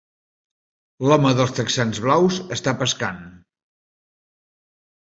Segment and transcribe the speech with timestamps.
[1.09, 3.25] L'home dels texans blaus està pescant